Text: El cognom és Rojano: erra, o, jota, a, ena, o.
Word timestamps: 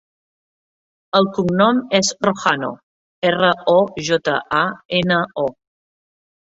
El 1.19 1.29
cognom 1.35 1.83
és 1.99 2.09
Rojano: 2.29 2.71
erra, 3.33 3.53
o, 3.77 3.79
jota, 4.11 4.41
a, 4.65 4.65
ena, 5.05 5.23
o. 5.47 5.49